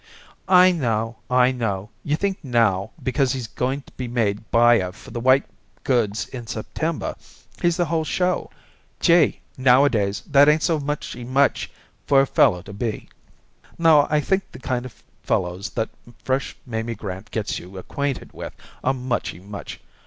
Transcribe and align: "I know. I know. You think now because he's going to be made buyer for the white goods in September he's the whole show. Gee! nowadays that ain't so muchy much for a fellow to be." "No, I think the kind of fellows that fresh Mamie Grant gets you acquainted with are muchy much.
"I 0.49 0.71
know. 0.71 1.17
I 1.29 1.51
know. 1.51 1.91
You 2.03 2.15
think 2.15 2.39
now 2.43 2.89
because 3.03 3.33
he's 3.33 3.45
going 3.45 3.83
to 3.83 3.91
be 3.91 4.07
made 4.07 4.49
buyer 4.49 4.91
for 4.91 5.11
the 5.11 5.19
white 5.19 5.45
goods 5.83 6.27
in 6.29 6.47
September 6.47 7.13
he's 7.61 7.77
the 7.77 7.85
whole 7.85 8.03
show. 8.03 8.49
Gee! 8.99 9.41
nowadays 9.59 10.23
that 10.25 10.49
ain't 10.49 10.63
so 10.63 10.79
muchy 10.79 11.23
much 11.23 11.69
for 12.07 12.19
a 12.21 12.25
fellow 12.25 12.63
to 12.63 12.73
be." 12.73 13.09
"No, 13.77 14.07
I 14.09 14.21
think 14.21 14.51
the 14.51 14.57
kind 14.57 14.87
of 14.87 15.03
fellows 15.21 15.69
that 15.69 15.89
fresh 16.23 16.55
Mamie 16.65 16.95
Grant 16.95 17.29
gets 17.29 17.59
you 17.59 17.77
acquainted 17.77 18.33
with 18.33 18.55
are 18.83 18.95
muchy 18.95 19.37
much. 19.39 19.79